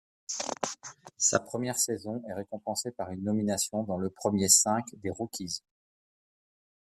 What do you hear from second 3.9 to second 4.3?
le